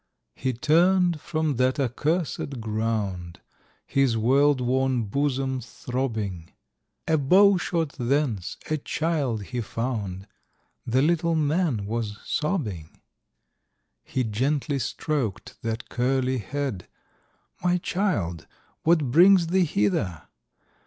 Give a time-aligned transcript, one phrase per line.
[0.35, 3.39] He turn'd from that accursèd ground,
[3.85, 6.51] His world worn bosom throbbing;
[7.07, 10.25] A bow shot thence a child he found,—
[10.87, 12.99] The little man was sobbing.
[14.03, 16.87] He gently stroked that curly head,—
[17.63, 18.47] "My child,
[18.81, 20.23] what brings thee hither?